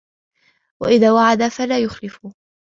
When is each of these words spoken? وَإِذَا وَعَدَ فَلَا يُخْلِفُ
وَإِذَا 0.81 1.11
وَعَدَ 1.11 1.47
فَلَا 1.47 1.79
يُخْلِفُ 1.79 2.19